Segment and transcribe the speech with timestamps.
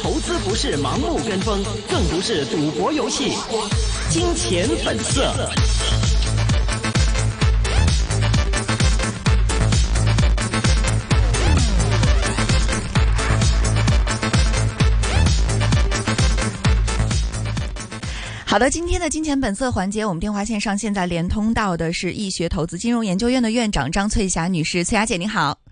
[0.00, 3.32] 投资不是盲目跟风，更不是赌博游戏。
[4.10, 5.34] 金钱本色。
[18.46, 25.63] 好的，今天的金钱本色环节，我们电话线上现在连通到的是易学投资金融研究院的院长张翠霞女士，翠霞姐您好。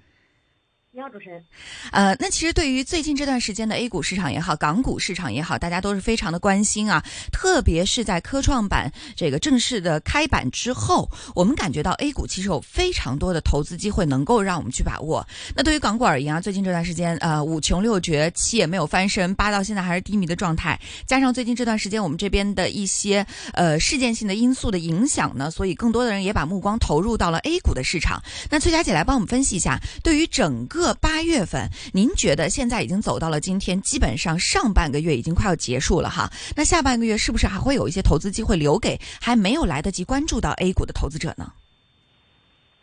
[1.10, 1.44] 主持人。
[1.90, 7.02] 呃，那其实对于最近这段时间的 A 股市场也好，港股市场也好，大家都是非常的关心啊。
[7.32, 15.26] 特别是在科创板这个正式的开板之后，我们感觉到 A 股其实有非常多的投资机会能够让我们去把握。
[15.54, 28.22] 那对于港股而言啊，最近这段时间，呃，五穷六绝，七也没有翻身，八到现在还是低迷的状态，加上最近这段时间我们这边的一些呃事件性的因素的影响呢，所以更多的人也把目光投入到了 A 股的市场。
[28.50, 30.91] 那崔佳姐来帮我们分析一下，对于整个。
[30.94, 36.30] 八月份，您觉得现在已经走到了今天，基本上上半个月已经快要结束了哈。
[36.56, 41.52] 那下半个月是不是还会有一些投资机会留给还没有来得及关注到 A 股的投资者呢？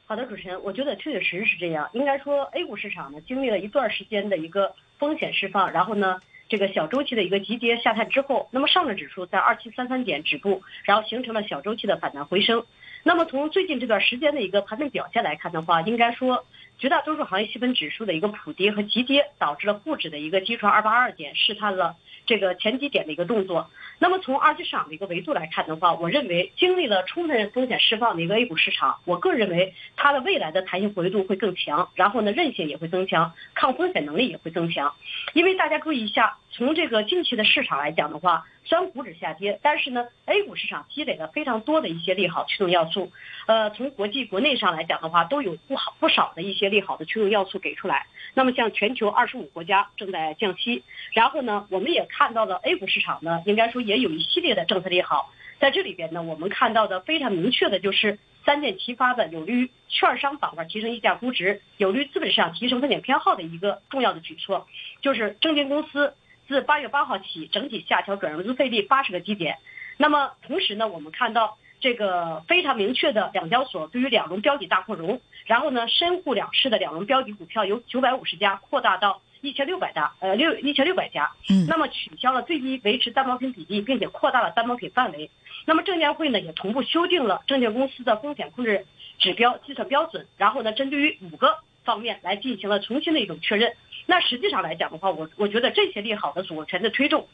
[0.05, 1.87] 好的，主持人，我觉得确确实实是这样。
[1.93, 12.65] 应该说，A 股市场呢经历了一段时间的一个风险释放，然后呢这个小周期的一个急跌下探之后，那么上证指数在二七三三点止步，然后形成了小周期的反弹回升。
[13.03, 16.43] 那么从最近这段时间的一个盘面表现来看的话，应该说。
[16.79, 23.69] 绝大多数行业细分指数的一个普跌和急跌，导致了沪指的一个击穿二八二点，试探了这个前几点的一个动作。
[23.99, 34.93] 那么从二级市场的一个维度来看的话，我认为经历了充分风险释放的一个 A 股市场，我个人认为它的未来的弹性活跃度会更强，然后呢韧性也会增强，抗风险能力也会增强。
[35.33, 38.45] 因为大家注意一下，从这个近期的市场来讲的话。
[38.69, 43.11] 虽然股指下跌，但是呢，A 股市场积累了非常多的一些利好驱动要素。
[43.47, 48.05] 呃，从国际、国内上来讲的话，都有不好不少的一些利好的驱动要素给出来。
[48.35, 55.33] 那么，像全球二十五国家正在降息，然后呢，我们也看到了 A 股市场呢，应该说也有一系列的政策利好。
[55.59, 64.67] 在这里边呢，我们看到的非常明确的就是三箭齐发的，有利于券商板块提升溢价估值，有利于资本市场提升风险偏好的一个重要的举措，
[65.01, 66.13] 就是证券公司。
[66.49, 69.59] 自八月八号起，整体下调转融资费率八十个基点。
[69.97, 81.31] 那么同时呢，我们看到这个非常明确的，两交所对于两融标的大扩容，然后呢，深沪两市的两融标的股票由九百五十家扩大到一千六百家，呃六一千六百家。
[81.51, 81.67] 嗯。
[81.67, 85.29] 那么取消了最低维持担保品比例，并且扩大了担保品范围。
[85.67, 88.87] 那么证监会呢，也同步修订了证券公司的风险控制
[89.19, 93.75] 指标计算标准，然后呢，针对于五个方面来进行了重新的一种确认。
[94.09, 97.27] 那实际上来讲的话，我我觉得这些利好的组合拳的推动，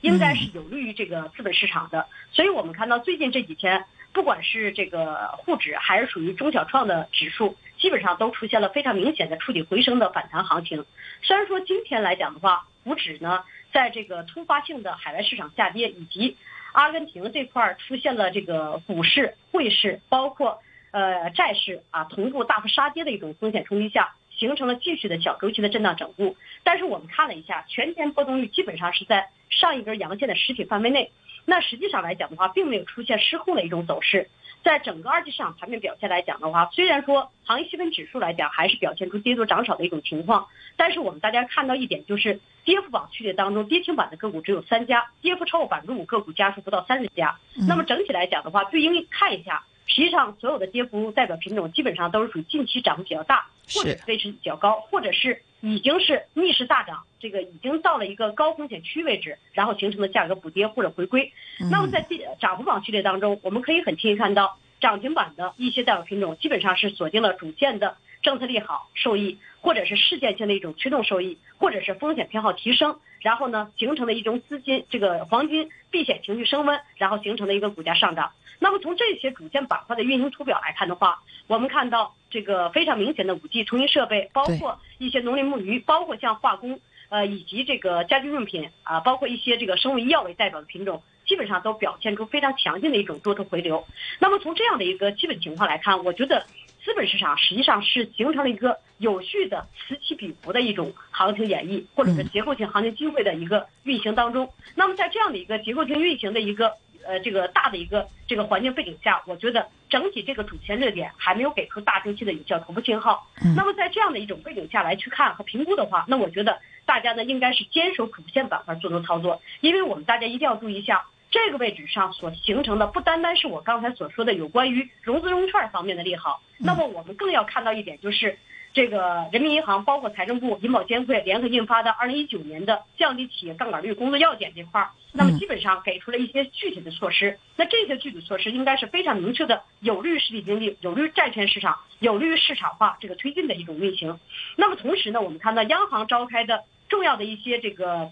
[0.00, 2.06] 应该是有利于这个资本市场的。
[2.32, 10.86] 所以我们看到最近这几天，不管是这个沪指还是属于中小创的指数，基本上都出现了非常明显的触底回升的反弹行情。
[11.20, 16.38] 虽然说今天来讲的话，沪指呢在这个突发性的海外市场下跌以及
[16.72, 24.14] 阿根廷这块出现了这个股市、汇市，包括呃债市啊同步大幅杀跌的一种风险冲击下。
[24.42, 31.12] 形成了继续的小周期的震荡整固，但是我们看了一下，全天波动率基本上是在上一根阳线的实体范围内。
[31.44, 34.28] 那实际上来讲的话，并没有出现失控的一种走势。
[34.64, 47.38] 在整个二级市场盘面表现来讲的话，虽然说行业细分指数来讲还是表现出跌多涨少的一种情况，但是我们大家看到一点就是，跌幅榜序列当中跌停板的个股只有三家，跌幅超过百分之五个股家数不到三十家。
[47.68, 49.62] 那么整体来讲的话，对应看一下。
[49.94, 61.30] 实际上，所有的跌幅代表品种基本上都是属于近期涨幅比较大，或者位置比较高，或者是已经是逆势大涨，这个已经到了一个高风险区位置，然后形成的价格补跌或者回归。
[61.70, 62.06] 那么在
[62.40, 72.98] 涨幅榜序列当中，我们可以很清晰看到，涨停板的一些代表品种基本上是锁定了主线的政策利好受益，或者是事件性的一种驱动受益，或者是风险偏好提升。
[73.20, 78.32] 然后呢，形成的一种资金，这个黄金避险情绪升温，然后形成的一个股价上涨。
[78.58, 86.80] 那么从这些主线板块的运行图表来看的话，我们看到这个非常明显的五 G 通信设备，包括一些农林牧渔，包括像化工，
[87.10, 93.86] 呃，以及这个家居用品啊，包括一些这个生物医药为代表的品种，基本上都表现出非常强劲的一种多头回流。
[94.18, 96.44] 那么从这样的一个基本情况来看，我觉得。
[96.84, 104.52] 资本市场实际上是形成了一个有序的此起彼伏的一种行情演绎，或者是结构性行情机会的一个运行当中。
[104.74, 106.72] 那么在这样的一个结构性运行的一个
[107.06, 113.28] 呃这个大的一个这个环境背景下，我觉得整体这个主线热点还没有给出大周期的有效头部信号。
[113.56, 121.04] 那么在这样的一种背景下来去看和评估的话，那我觉得大家呢应该是坚守主线板块做多操作，因为我们大家一定要注意一下。
[121.32, 128.38] 这个位置上所形成的不单单是我刚才所说的有关于融资融券方面的利好，那么我们更要看到一点就是，
[128.74, 137.38] 这个人民银行包括财政部、银保监会联合印发的二零一九年的降低企业杠杆率工作要点这块儿，那么基本上给出了一些具体的措施。
[137.56, 144.20] 那这些具体措施应该是非常明确的，有利于实体经济，有利于债券市场，有利于市场化这个推进的一种运行。
[144.56, 148.10] 那么同时呢，我们看到央行召开的重要的一些这个。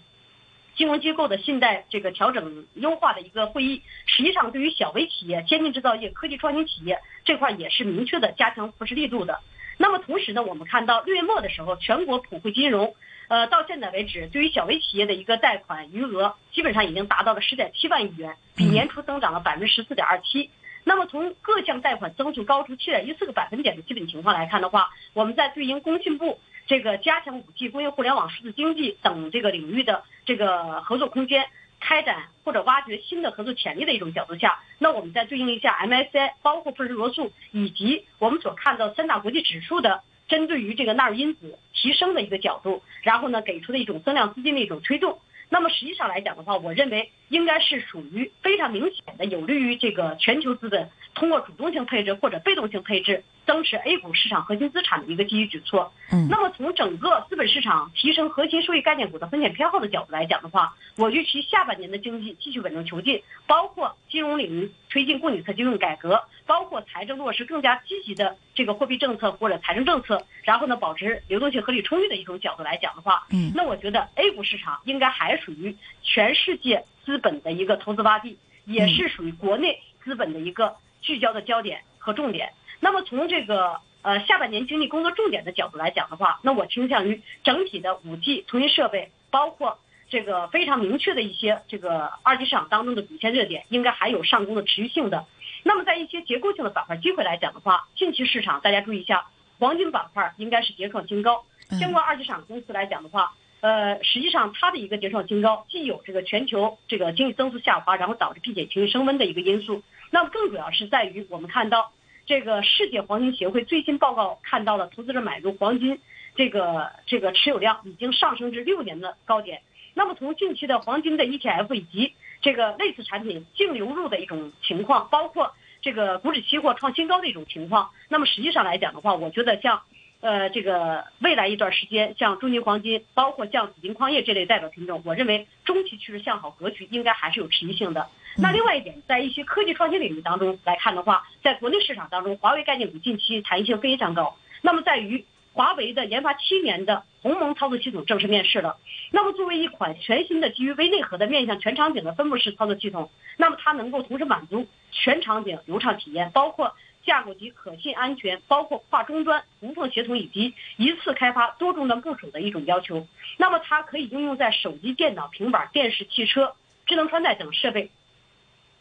[0.75, 9.39] 金融机构的信贷这个调整优化的一个会议，实际上对于小微企业、先进制造业、科技创新企业这块也是明确的加强扶持力度的。
[9.77, 12.95] 那么同时呢，我们看到六月末的时候，全国普惠金融，
[13.27, 20.49] 呃，到现在为止，对于小微企业的一个贷款余额基本上已经达到了十点七万亿元，比年初增长了百分之十四点二七。
[20.83, 26.39] 那么从各项贷款增速高出七点一四个百分点的基本情况来看的话，我们在对应工信部。
[26.71, 31.45] 这个加强 5G、工业互联网、数字经济等这个领域的这个合作空间，
[31.81, 45.19] 开展或者挖掘新的合作潜力的一种角度下，那我们再对应一下 MSC，包括富士罗素以及我们所看到三大国际指数的针对于这个纳入因子提升的一个角度，然后呢给出的一种增量资金的一种推动。
[45.53, 53.23] 那么实际上来讲的话，我认为应该是属于非常明显的有利于这个全球资本通过主动性配置或者被动性配置。
[53.43, 55.91] 增持 A 股市场核心资产的一个积极举措。
[56.11, 82.51] 嗯，那么从整个资本市场提升核心收益概念股的风险偏好的角度来讲的话，我预期下半年的经济继续稳中求进，包括金融领域推进供给侧金融改革，包括财政落实更加积极的这个货币政策或者财政政策，然后呢保持流动性合理充裕的一种角度来讲的话，嗯，那我觉得 A 股市场应该还属于全世界资本的一个投资洼地，也是属于国内资本的一个聚焦的焦点和重点。
[82.81, 89.79] 那么从这个呃下半年经济工作重点的角度来讲的话，那我倾向于整体的五 G 通信设备，包括
[90.11, 95.25] 这个非常明确的一些这个二级市场当中的主线热点，应该还有上攻的持续性的。
[95.63, 99.25] 那么在一些结构性的板块机会来讲的话，近期市场大家注意一下，
[99.57, 101.45] 黄金板块应该是迭创新高。
[101.79, 103.31] 相关二级市场公司来讲的话，
[103.61, 109.81] 呃，实际上它的一个迭创新高，既有这个全球这个经济增速下滑，然后导致避险情绪升温的一个因素。
[110.09, 111.93] 那么更主要是在于我们看到。
[112.27, 115.99] 这个世界黄金协会最新报告看到了，投资者买入黄金，
[116.35, 119.61] 这个这个持有量已经上升至六年的高点。
[119.93, 129.81] 那么从近期的黄金的 ETF 以及这个类似产品净流入的一种情况，包括这个股指期货创新高的一种情况，那么实际上来讲的话，我觉得像。
[130.23, 138.07] 呃，这个未来一段时间，像中金黄金，包括像紫金矿业这类代表品种，我认为中期趋势向好格局应该还是有持续性的。
[138.37, 144.37] 那另外一点，在一些科技创新领域当中来看的话，在国内市场当中，华为概念股近期弹性非常高。
[144.61, 148.77] 那么在于华为的研发七年的鸿蒙操作系统正式面世了。
[149.11, 156.75] 那么作为一款全新的基于微内核的面向全场景的分布式操作系统，那么它能够同时满足全场景流畅体验，包括。
[157.03, 163.07] 架构及可信安全，包括跨终端无缝协同以及一次开发多终端部署的一种要求。
[163.37, 166.53] 那么它可以应用在手机、电脑、平板、电视、汽车、
[166.85, 167.89] 智能穿戴等设备。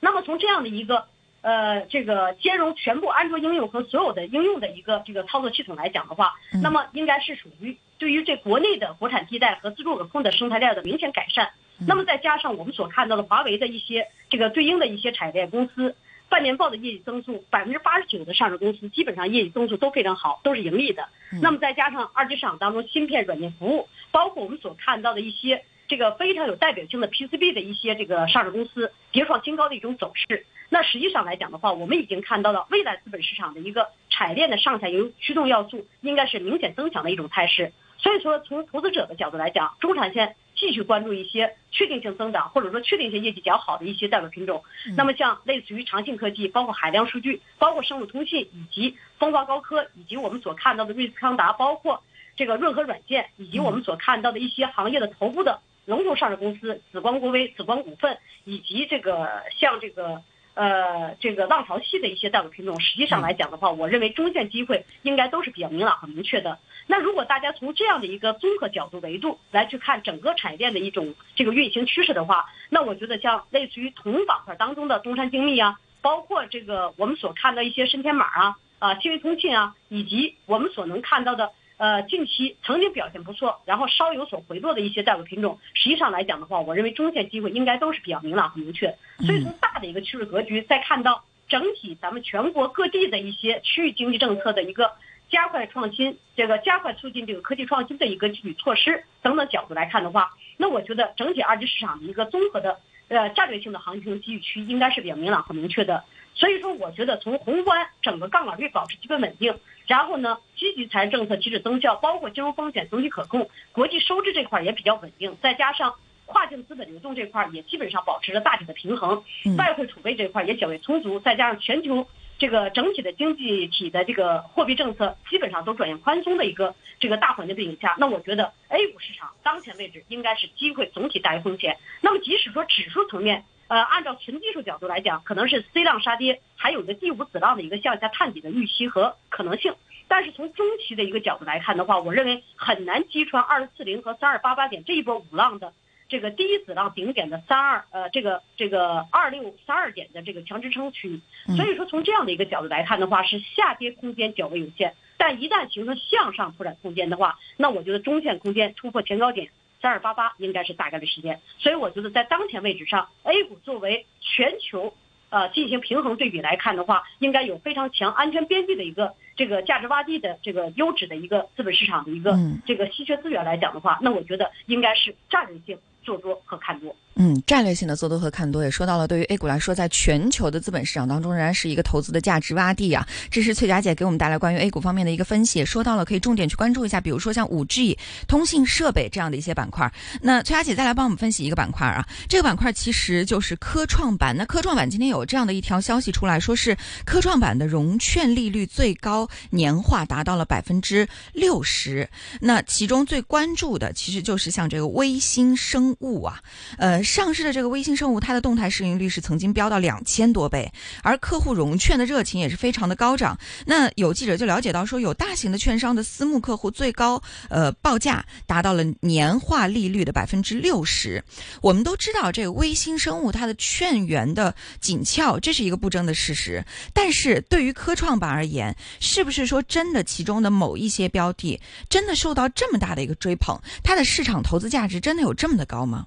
[0.01, 1.07] 那么从这样的一个
[1.43, 11.51] 呃这个兼容全部安卓应用和所有的应用的一个这个操作系统来讲的话，那么应该是属于对于这国内的国产替代和自主可控的生态链的明显改善。
[11.87, 15.97] 那么再加上我们所看到的华为的一些这个对应的一些产业链公司。
[16.29, 21.09] 半年报的业绩增速，百分之八十九的上市公司基本上业绩增速都非常好，都是盈利的。
[21.43, 30.47] 那么再加上二级市场当中芯片、软件服务，包括我们所看到的一些这个非常有代表性的 PCB 的一些这个上市公司，迭创新高的一种走势。
[30.69, 37.73] 那实际上来讲的话，我们已经看到了未来资本市场的一个产业链的上下游驱动要素，应该是明显增强的一种态势。
[37.99, 44.63] 所以说，从投资者的角度来讲，中产线继续关注一些确定性增长，或者说确定性业绩较好的一些代表品种。
[44.97, 52.01] 那么，像类似于长信科技，包括海量数据，包括生物通信，以及风华高科，以及我们所看到的瑞思康达，包括
[52.37, 59.29] 这个润和软件，以及我们所看到的一些行业的头部的龙头上市公司，紫光国微、紫光股份，以及这个
[59.59, 60.23] 像这个。
[60.53, 66.59] 呃，这个浪潮系的一些代表品种，实际上来讲的话，我认为中线机会应该都是比较明朗和明确的。
[66.89, 81.53] 那如果大家从这样的一个综合角度维度来去看整个产业链的一种这个运行趋势的话，那我觉得像类似于同板块当中的东山精密啊，包括这个我们所看到一些深天马啊、啊信维通信啊，以及我们所能看到的。
[81.81, 88.95] 呃，近期曾经表现不错，然后稍有所回落的一些债务品种，实际上来讲的话，我认为中线机会应该都是比较明朗和明确。
[89.21, 94.93] 所以从大的一个趋势格局，再看到整体咱们全国各地的一些区域经济政策的一个
[95.31, 106.05] 加快创新，这个加快促进这个科技创新的一个具体措施等等角度来看的话，那我觉得整体二级市场的一个综合的呃战略性的行情机遇区应该是比较明朗和明确的。
[106.41, 109.55] 所以说，我觉得从宏观整个杠杆率保持基本稳定，
[109.87, 115.95] 然后呢，积极财政政策机制增效，包括金融风险总体可控，国际收支这块也比较稳定，再加上
[116.25, 119.23] 跨境资本流动这块也基本上保持着大体的平衡，
[119.59, 122.07] 外汇储备这块也较为充足，再加上全球
[122.39, 131.77] 这个整体的经济体的这个货币政策基本上都转向宽松的一个这个大环境背景下，那我觉得 A 股市场当前位置应该是机会总体大于风险。
[132.01, 139.73] 那么即使说指数层面，呃，按照纯技术角度来讲，可能是 C 浪杀跌，还有个第五子浪的一个向下探底的预期和可能性。
[140.09, 145.73] 但是从中期的一个角度来看的话，我认为很难击穿二四零和三二八八点这一波五浪的
[146.09, 151.21] 这个第一子浪顶点的三二呃这个这个二六三二点的这个强支撑区域。
[151.55, 154.97] 所以说从这样的一个角度来看的话，是下跌空间较为有限。
[155.17, 159.53] 但一旦形成向上拓展空间的话，那我觉得中线空间突破前高点。
[159.81, 164.95] 三二八八应该是大概率事件，所以我觉得在当前位置上，A 股作为全球
[165.31, 175.79] 呃进行平衡对比来看的话，应该有非常强安全边际的一个这个价值洼地的这个优质的一个资本市场的一个这个稀缺资源来讲的话，那我觉得应该是战略性
[176.11, 176.93] 做多和看多。
[177.15, 183.07] 嗯，战略性的做多和看多也说到了，对于 A 股来说，在全球的资本市场当中，仍然是一个投资的价值洼地啊。
[183.31, 189.93] 这是翠佳姐给我们带来关于 A 股方面的一个分析，也说到了可以重点去关注一下，比如说像五 G、通信设备这样的一些板块。
[190.21, 194.37] 那翠佳姐再来帮我们分析一个板块啊，这个板块其实就是科创板。
[194.37, 202.09] 那科创板今天有这样的一条消息出来说，是科创板的融券利率最高年化达到了百分之六十。
[202.41, 206.41] 那其中最关注的其实就是像这个微星生物啊，
[206.79, 207.03] 呃。
[207.03, 210.71] 上市的这个微星生物，它的动态市盈率是曾经飙到两千多倍，
[211.03, 213.39] 而客户融券的热情也是非常的高涨。
[213.67, 221.23] 那有记者就了解到说，有大型的券商的私募客户最高呃报价达到了年化利率的百分之六十。
[221.63, 226.65] 我们都知道这个微星生物它的券源的紧俏，这是一个不争的事实。
[226.93, 236.07] 但是对于科创板而言，是不是说真的其中的某一些标的真的受到这么大的一个追捧，它的市场投资价值真的有这么的高 Alma.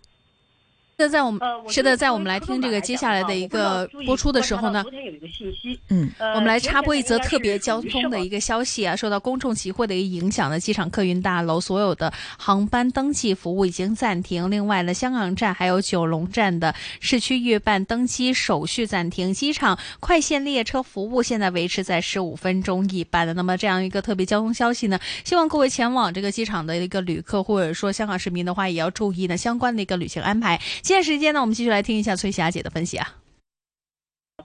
[0.95, 14.51] 那在我们是的，在我们来听这个接下来的一个播出的时候呢，昨天有一个信息，嗯，我们来插播一则特别交通的一个消息啊，受到公众集会的一个影响呢，机场客运大楼所有的航班登记服务已经暂停。
[14.51, 23.33] 另外呢，香港站还有九龙站的市区预办登机手续暂停，机场快线列车服务现在维持在十五分钟一班的。
[23.33, 30.61] 那么这样一个特别交通消息呢，希望各位前往这个机场的一个旅客或者说香港市民的话，也要注意呢相关的一个旅行安排。
[30.83, 33.07] 现在时间呢，我们继续来听一下崔霞姐的分析啊。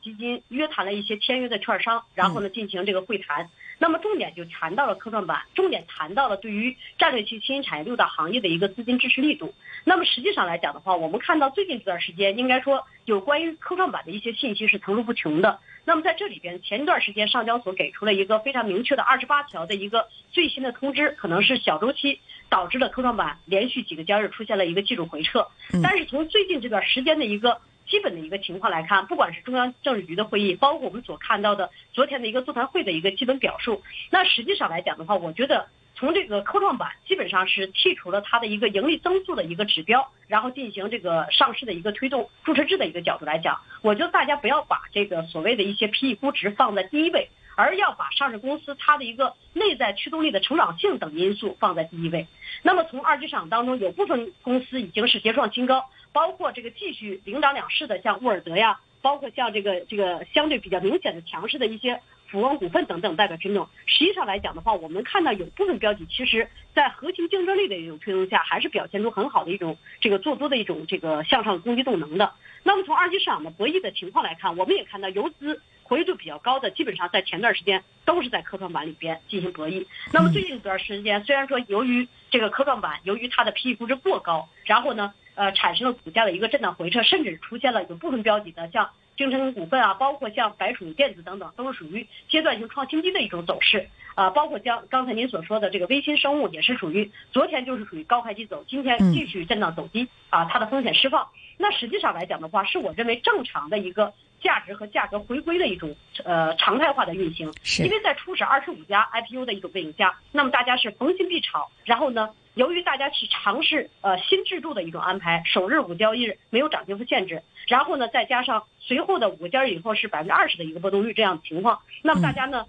[0.01, 3.51] 基金约谈了一些签约的券商，然后呢进行这个会谈。
[3.81, 9.53] 那么重点就谈到了科创板，重点谈到了对于战略性新兴产业六大行业的一个资金支持力度。
[9.83, 15.59] 那么实际上来讲的话，我们看到最近这段时间，应该说有关于科创板的一些信息是层出不穷的。
[15.85, 22.21] 那么在这里边，前一段时间上交所给出了一个非常明确的二十八条的一个最新的通知，可能是小周期。
[22.51, 25.49] 导致了科创板连续几个交易日出现了一个技术回撤，
[25.83, 47.29] 但是从最近这段时间的一个基本的一个情况来看，不管是中央政治局的会议，包括我们所看到的昨天的一个座谈会的一个基本表述，那实际上来讲的话，我觉得从这个科创板基本上是剔除了它的一个盈利增速的一个指标，然后进行这个上市的一个推动注册制的一个角度来讲，我觉得大家不要把这个所谓的一些 PE 估值放在第一位。
[47.59, 52.29] 而要把上市公司它的一个内在驱动力的成长性等因素放在第一位。
[52.63, 63.69] 那么从二级市场当中，有部分公司已经是结创新高，包括这个继续领涨两市的，像沃尔德呀，包括像这个这个相对比较明显的强势的一些富翁股份等等代表品种。
[63.87, 72.33] 实际上来讲的话，我们看到有部分标的，其实在核心竞争力的一种推动下，还是表现出很好的一种这个做多的一种这个向上攻击动能的。
[72.63, 75.61] 那么从二级市场的博弈的情况来看，我们也看到游资。
[75.89, 79.87] 活跃度比较高的，基本上在前段时间都是在科创板里边进行博弈。
[80.13, 94.31] 那么最近一段时间，虽然说由于这个科创板由于它的 PE 估值过高，然后呢，呃，产生了股价的一个震荡回撤，甚至出现了有部分标的的，像京城股份啊，包括像白鼠电子等等，都是属于阶段性创新低的一种走势啊。
[94.31, 101.29] 包括像刚才您所说的这个微芯生物，也是属于昨天就是属于高开低走，今天继续震荡走低啊，它的风险释放。
[101.59, 104.15] 那实际上来讲的话，是我认为正常的一个。
[104.41, 107.53] 价值和价格回归的一种呃常态化的运行，
[107.85, 122.67] 因为在初始二十五家 IPO 的一种背景下，那么大家是逢新必炒，然后呢，由于大家去尝试呃新制度的一种安排，首日五交易日没有涨跌幅限制，然后呢再加上随后的五个交易日以后是百分之二十的一个波动率这样的情况，那么大家呢，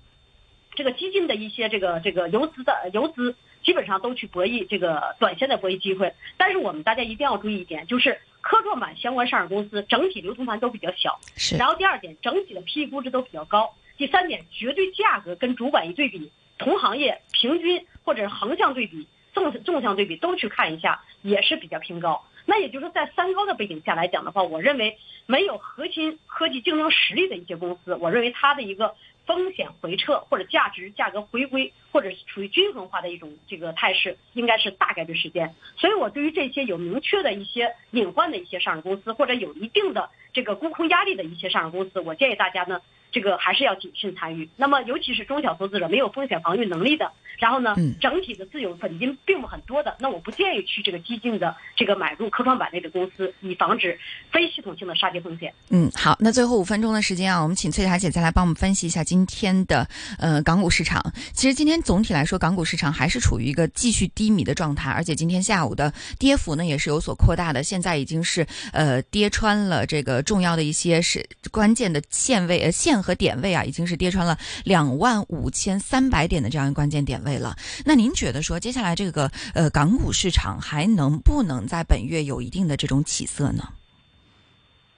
[0.75, 8.21] 这个基金的一些这个这个游资的游资基本上都去博弈这个短线的博弈机会，但是我们大家一定要注意一点，就是。
[8.41, 11.19] 科创板相关上市公司整体流通盘都比较小。
[11.35, 11.57] 是。
[11.57, 13.75] 然后第二点，整体的 PE 估值都比较高。
[13.97, 19.05] 第三点，绝对价格跟主板一对比，同行业平均或者是横向对比、
[19.39, 22.23] 纵纵向对比都去看一下，也是比较偏高。
[22.45, 28.95] 那也就是说，在三高的背景下来讲的话，我认为没有核心科技竞争实力的一些公司，我认为它的一个
[29.27, 35.53] 风险回撤或者价值价格回归，或者是处于均衡化的一种这个态势，应该是大概率事件。
[35.77, 42.81] 所以我对于这些有明确的一些隐患的一些上市公司，或者有一定的这个沽空压力的一些上市公司，我建议大家呢。
[43.11, 44.47] 这个还是要谨慎参与。
[44.55, 53.97] 那么，尤其是中小投资者没有风险防御能力的，然后呢，整体的自有本金并不很多的，那我不建议去这个激进的这个买入科创板类的公司，以防止
[54.31, 55.51] 非系统性的杀跌风险。
[55.69, 59.87] 嗯，好，那最后五分钟的时间啊，我们请翠霞姐再来帮我们分析一下今天的
[60.19, 61.01] 呃港股市场。
[61.33, 72.98] 其实今天总体来说，港股市场还是处于一个继续低迷的状态，而且今天下午的跌幅呢也是有所扩大的，现在已经是呃跌穿了这个重要的一些是关键的线位呃线。
[73.01, 77.55] 和点位啊，已经是跌穿了两万五千三百点的这样一个关键点位了。
[77.85, 83.63] 那您觉得说，接下来这个呃港股市场还能不能在本月有一定的这种起色呢？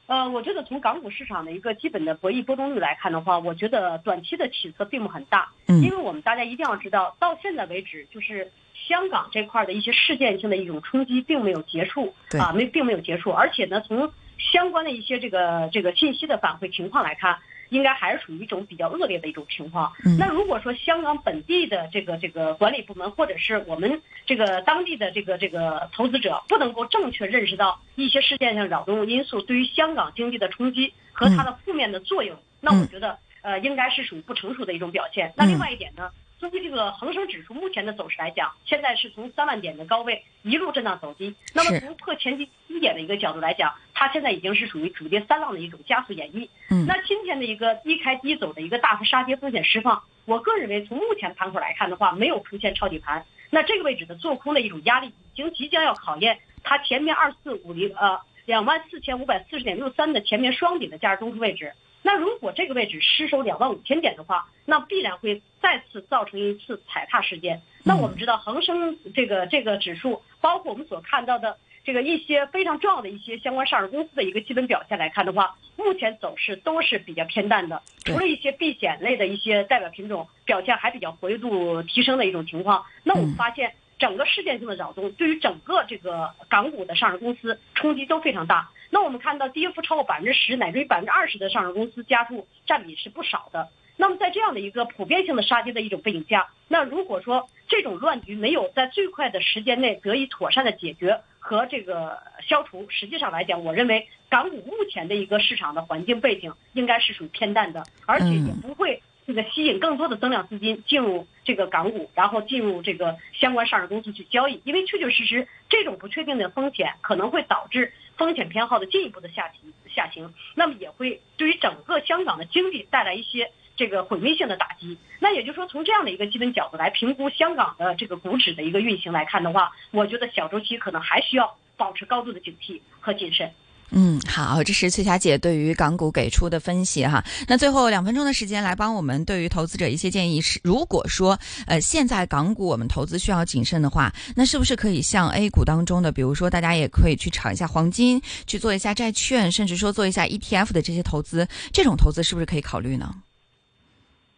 [0.08, 5.50] 呃，我觉得从港股市场的一个基本的博弈波动率来看的话，我觉得短期的起色并不很大。
[5.68, 8.52] 嗯，因为我们大家一定要知道，到现在为止，就是
[8.90, 13.32] 香港这块的一些事件性的一种冲击并没有结束，啊，没并没有结束。
[13.32, 14.12] 而且呢，从
[14.52, 17.40] 相关的一些这个这个信息的反馈情况来看。
[17.72, 19.94] 应该还是属于一种比较恶劣的一种情况。
[20.20, 35.32] 那如果说香港本地的这个这个管理部门，或者是我们这个当地的这个这个投资者，不能够正确认识到一些事件上扰动因素对于香港经济的冲击和它的负面的作用，那我觉得呃应该是属于不成熟的一种表现。
[35.38, 36.12] 那另外一点呢？
[36.42, 41.36] 作为这个恒生指数目前的走势来讲，现在是从三万点的高位一路震荡走低。
[41.54, 46.50] 那么从破前期低点的一个角度来讲，它现在已经是属于主跌三浪的一种加速演绎。
[46.72, 53.24] 嗯，那今天的一个低开低走的一个大幅杀跌风险释放，我个人认为从目前盘口来看的话，没有出现抄底盘。
[53.52, 61.72] 那这个位置的做空的一种压力已经即将要考验它前面二四五零呃两万四千五百四十点六三的前面双底的价值中枢位置。
[62.04, 67.62] 那如果这个位置失守两万五千点的话，那必然会再次造成一次踩踏事件。
[67.84, 77.82] 那我们知道恒生这个这个指数，包括我们所看到的这个一些非常重要的一些相关上市公司的一个基本表现来看的话，目前走势都是比较偏淡的。
[78.04, 83.74] 除了一些避险类的一些代表品种表现还比较活跃度提升的一种情况，那我们发现。
[84.00, 88.68] 整个事件性的扰动对于整个这个港股的上市公司冲击都非常大。
[88.92, 93.70] 那我们看到跌幅超过百分之十乃至于百分之二十的上市公司家数占比是不少的。
[93.98, 109.02] 那么在这样的一个普遍性的杀跌的一种背景下，那如果说这种乱局没有在最快的时间内得以妥善的解决和这个消除，实际上来讲，我认为港股目前的一个市场的环境背景应该是属于偏淡的，而且也不会。
[109.28, 125.00] 这个吸引更多的增量资金进入这个港股，然后进入这个相关上市公司去交易，因为确确实实这种不确定的风险可能会导致风险偏好的进一步的下行下行，那么也会对于整个香港的经济带来一些这个毁灭性的打击。
[125.18, 133.56] 那也就是说，从这样的一个基本角度来评估香港的这个股指的一个运行来看的话，我觉得小周期可能还需要保持高度的警惕和谨慎。
[133.94, 137.22] 嗯，好，这是翠霞姐对于港股给出的分析哈。
[137.46, 153.14] 那最后两分钟的时间来帮我们对于投资者一些建议是：如果说呃现在港股我们投资需要谨慎的话，那是不是可以像 A 股当中的，比如说大家也可以去炒一下黄金，去做一下债券，甚至说做一下 ETF 的这些投资，这种投资是不是可以考虑呢？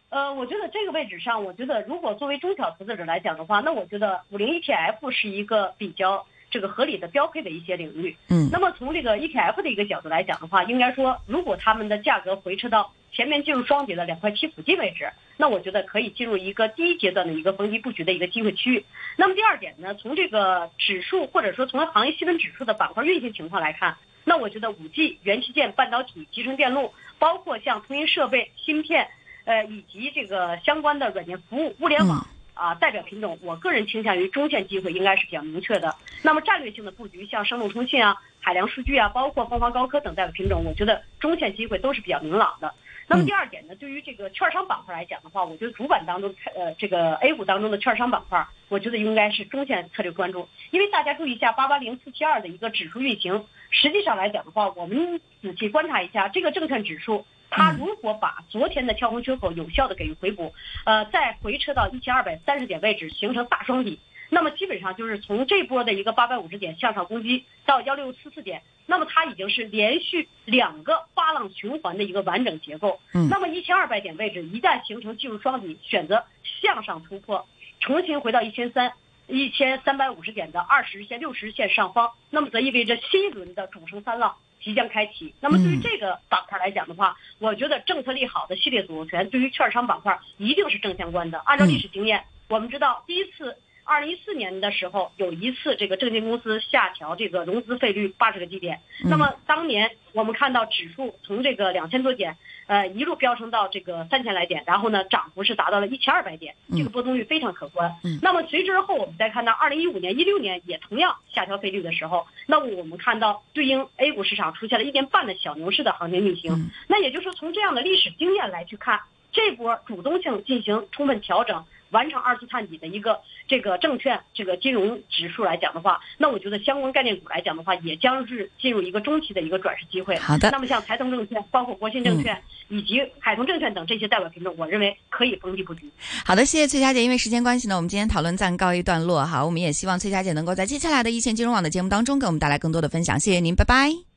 [0.08, 6.26] 呃，我觉得这个位置上，我觉得如果作为中小投资者来讲的话，那我觉得五零 ETF 是一个比较。
[6.54, 18.84] 这个合理的标配的一些领域，嗯，那么从这个 ETF 的一个角度来讲的话，应该说，如果他们的价格回撤到前面进入双底的两块七附近位置，那我觉得可以进入一个第一阶段的一个逢低布局的一个机会区域。
[19.16, 29.08] 那么第二点呢，从这个指数或者说从行业细分指数的板块运行情况来看，那我觉得五 G、元器件、半导体、集成电路，包括像通信设备、芯片，
[29.44, 32.24] 呃，以及这个相关的软件服务、物联网。
[32.54, 35.94] 啊，代表品种，我个人倾向于中线机会应该是比较明确的。
[36.22, 42.72] 那么战略性的布局，像生物通信啊、海量数据啊，包括凤凰高科等代表品种，我觉得中线机会都是比较明朗的。
[43.06, 50.48] 那么第二点呢，对于这个券商板块来讲的话，我觉得主板当中，呃，这个 A 股当中的券商板块，我觉得应该是中线策略关注。
[50.70, 57.26] 因为大家注意一下八八零四七二的一个指数运行，实际上来讲的话，我们仔细观察一下这个证券指数。
[57.56, 60.52] 它如果把昨天的跳空缺口有效的给予回补，
[60.84, 73.00] 呃，再回撤到一千二百三十点位置形成大双底，那么基本上就是从这波的一个八百五十点向上攻击到幺六四四点，那么它已经是连续两个八浪循环的一个完整结构。
[73.12, 77.46] 嗯那么一千二百点位置一旦形成技术双底，选择向上突破，
[77.78, 78.92] 重新回到一千三。
[79.26, 85.34] 一千三百五十点的二十日线、六十日线上方，那么则意味着新一轮的主升三浪即将开启。
[85.40, 91.38] 那么对于这个板块来讲的话，我觉得政策利好的系列组合拳对于券商板块一定是正相关的。
[91.44, 93.56] 按照历史经验，我们知道第一次。
[93.84, 98.80] 二零一四年的时候，有一次这个证券公司下调这个融资费率八十个基点。
[99.04, 107.94] 那么当年我们看到指数从这个两千多点，呃，一路飙升到这个三千来点，然后呢，涨幅是达到了一千二百点，这个波动率非常可观。
[108.22, 116.70] 那么随之而后，我们再看到二零一五年、一六年也同样下调费率的时候，那么我们看到对应 A 股市场出现了一年半的小牛市的行情运行。
[116.88, 121.64] 那也就是说，从这样的历史经验来去看，这波主动性进行充分调整。
[121.94, 130.16] 完成二次探底的一个这个证券这个金融指数来讲的话，那我觉得相关概念股来讲的话，也将是进入一个中期的一个转势机会。
[130.16, 130.50] 好的。
[130.50, 132.36] 那么像财通证券、包括国信证券、
[132.68, 135.88] 以及海通证券等这些代表品种，我认为可以逢低布局。
[136.26, 137.02] 好的，谢谢崔佳姐。
[137.02, 139.44] 因为时间关系呢，我们今天讨论暂告一段落哈。
[139.44, 143.18] 我们也希望崔佳姐能够在接下来的一线金融网的节目当中给我们带来更多的分享。
[143.20, 144.13] 谢谢您，拜拜。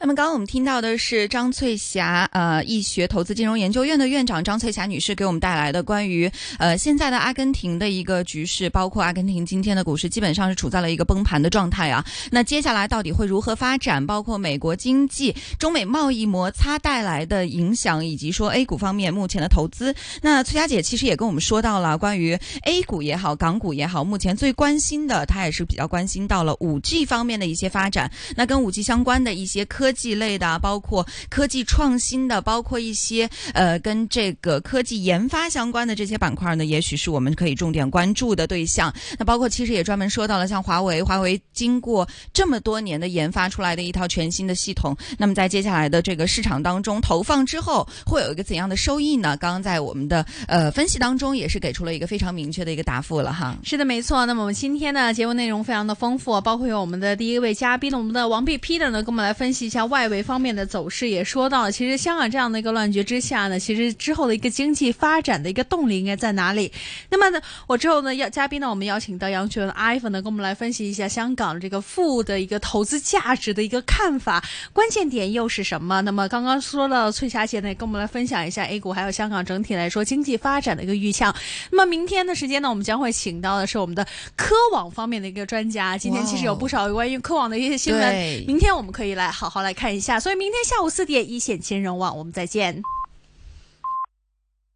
[0.00, 12.04] 那么刚刚我们听到的是张翠霞，呃，易学投资金融研究院的院长张翠霞女士给我们带来的关于呃现在的阿根廷的一个局势，包括阿根廷今天的股市基本上是处在了一个崩盘的状态啊。
[12.30, 14.06] 那接下来到底会如何发展？
[14.06, 19.92] 包括美国经济、中美贸易摩擦带来的影响，以及说 A 股方面目前的投资。
[20.22, 28.08] 那翠霞姐其实也跟我们说到了关于 A 股也好，港股也好，目前最关心的，她也是比较关心到了五 G 方面的一些发展。
[28.36, 38.92] 那跟五 G 相关的一些科科技类的，包括科技创新的，包括一些呃跟这个科技研发相关的这些板块呢，也许是我们可以重点关注的对象。
[39.18, 49.38] 那包括其实也专门说到了像华为，华为经过这么多年的研发出来的一套全新的系统，那么在接下来的这个市场当中投放之后，会有一个怎样的收益呢？
[49.38, 53.56] 刚刚在我们的呃分析当中也是给出了一个非常明确的一个答复了哈。
[53.64, 54.26] 是的，没错。
[54.26, 66.70] 那么我们今天呢节目内容非常的丰富，包括有我们的第一位嘉宾，我们的王碧 Peter 呢，跟我们来分析一下外围方面的走势，也说到了，其实香港这样的一个乱局之下呢，其实之后的一个经济发展的一个动力应该在哪里？
[67.10, 76.00] 那么呢，我之后呢要嘉宾呢，我们邀请到杨泉 iPhone 呢，跟我们来分析一下香港这个富的一个投资价值的一个看法，关键点又是什么？
[76.02, 81.34] 那么刚刚说到翠霞姐呢，跟我们来分享一下 A 股还有香港整体来说经济发展的一个预向。
[81.70, 85.96] 那么明天的时间呢，我们将会请到的是我们的科网方面的一个专家。
[85.98, 90.18] 今天其实有不少关于科网的一些新闻，明天我们可以来好好来看一下。
[90.18, 92.82] 所以明天下午四点一线金融网，我们再见。